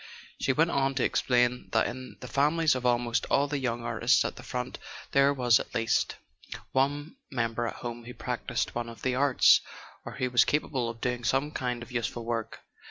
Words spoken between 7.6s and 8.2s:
at home who